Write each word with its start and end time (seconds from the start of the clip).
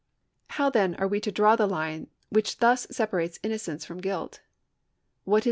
How, 0.57 0.71
then, 0.71 0.95
are 0.95 1.07
we 1.07 1.19
to 1.19 1.31
draw 1.31 1.55
the 1.55 1.67
line 1.67 2.07
which 2.31 2.57
thus 2.57 2.87
separates 2.89 3.37
innocence 3.43 3.85
from 3.85 3.99
guilt 3.99 4.39